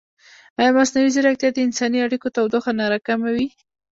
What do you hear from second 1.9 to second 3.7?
اړیکو تودوخه نه راکموي؟